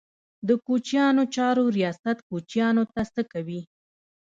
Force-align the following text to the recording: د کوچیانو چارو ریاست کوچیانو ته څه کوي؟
د 0.47 0.49
کوچیانو 0.65 1.23
چارو 1.35 1.63
ریاست 1.77 2.17
کوچیانو 2.29 2.83
ته 2.93 3.01
څه 3.13 3.21
کوي؟ 3.31 3.61